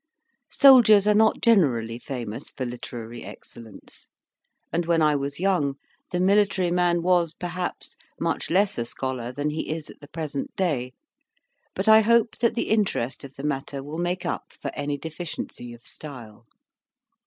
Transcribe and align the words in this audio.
Soldiers 0.49 1.05
are 1.05 1.13
not 1.13 1.41
generally 1.41 1.99
famous 1.99 2.49
for 2.49 2.65
literary 2.65 3.23
excellence, 3.23 4.07
and 4.73 4.87
when 4.87 4.99
I 4.99 5.15
was 5.15 5.39
young, 5.39 5.75
the 6.09 6.19
military 6.19 6.71
man 6.71 7.03
was, 7.03 7.35
perhaps, 7.35 7.95
much 8.19 8.49
less 8.49 8.79
a 8.79 8.85
scholar 8.85 9.31
than 9.31 9.51
he 9.51 9.69
is 9.69 9.91
at 9.91 9.99
the 9.99 10.07
present 10.07 10.55
day; 10.55 10.93
but 11.75 11.87
I 11.87 12.01
hope 12.01 12.35
that 12.39 12.55
the 12.55 12.69
interest 12.69 13.23
of 13.23 13.35
the 13.35 13.43
matter 13.43 13.83
will 13.83 13.99
make 13.99 14.25
up 14.25 14.53
for 14.59 14.71
any 14.73 14.97
deficiency 14.97 15.71
of 15.71 15.81
style. 15.85 16.47